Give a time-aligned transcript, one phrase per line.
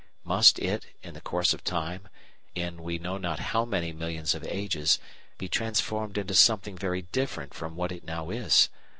[0.23, 2.07] Must it, in the course of time,
[2.55, 4.97] in we know not how many millions of ages,
[5.37, 8.69] be transformed into something very different from what it now is?